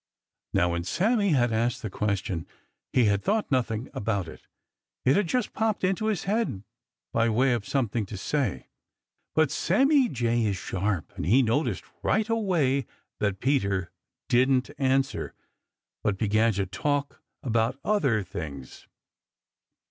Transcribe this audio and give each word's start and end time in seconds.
Now 0.51 0.71
when 0.71 0.83
Sammy 0.83 1.29
had 1.29 1.53
asked 1.53 1.83
the 1.83 1.89
question 1.91 2.47
he 2.91 3.05
had 3.05 3.21
thought 3.23 3.51
nothing 3.51 3.87
about 3.93 4.27
it. 4.27 4.47
It 5.05 5.15
had 5.15 5.27
just 5.27 5.53
popped 5.53 5.83
into 5.83 6.07
his 6.07 6.23
head 6.23 6.63
by 7.13 7.29
way 7.29 7.53
of 7.53 7.67
something 7.67 8.07
to 8.07 8.17
say. 8.17 8.69
But 9.35 9.51
Sammy 9.51 10.09
Jay 10.09 10.43
is 10.45 10.57
sharp, 10.57 11.13
and 11.15 11.27
he 11.27 11.43
noticed 11.43 11.83
right 12.01 12.27
away 12.27 12.87
that 13.19 13.39
Peter 13.39 13.91
didn't 14.27 14.71
answer 14.79 15.35
but 16.03 16.17
began 16.17 16.53
to 16.53 16.65
talk 16.65 17.21
about 17.43 17.77
other 17.85 18.23
things. 18.23 18.87